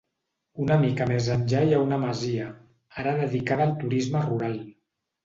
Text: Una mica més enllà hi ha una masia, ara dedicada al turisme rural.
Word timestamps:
Una 0.63 0.77
mica 0.85 1.05
més 1.11 1.27
enllà 1.33 1.61
hi 1.67 1.75
ha 1.75 1.81
una 1.87 1.99
masia, 2.05 2.47
ara 3.03 3.13
dedicada 3.21 3.69
al 3.71 3.75
turisme 3.85 4.23
rural. 4.25 4.57